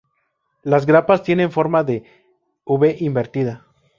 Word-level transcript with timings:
Las 0.63 0.87
grapas 0.87 1.21
tienen 1.21 1.51
forma 1.51 1.83
de 1.83 2.03
V 2.65 2.95
invertida. 3.01 3.67